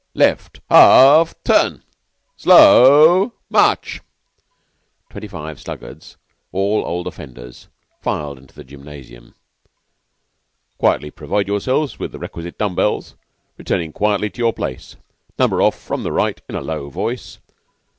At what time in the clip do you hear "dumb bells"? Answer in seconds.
12.57-13.13